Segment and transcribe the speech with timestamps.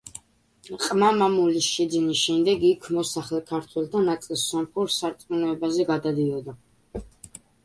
[0.85, 6.57] ყმა-მამულის შეძენის შემდეგ იქ მოსახლე ქართველთა ნაწილი სომხურ სარწმუნოებაზე გადადიოდა.